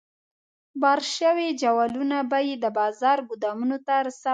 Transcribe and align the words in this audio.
بار 0.81 0.99
شوي 1.15 1.47
جوالونه 1.61 2.17
به 2.29 2.39
یې 2.47 2.55
د 2.63 2.65
بازار 2.79 3.17
ګودامونو 3.29 3.77
ته 3.85 3.93
رسول. 4.05 4.29